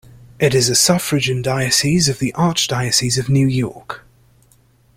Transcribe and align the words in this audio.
It 0.39 0.55
is 0.55 0.67
a 0.67 0.73
suffragan 0.73 1.43
diocese 1.43 2.09
of 2.09 2.17
the 2.17 2.33
Archdiocese 2.35 3.19
of 3.19 3.29
New 3.29 3.45
York. 3.45 4.03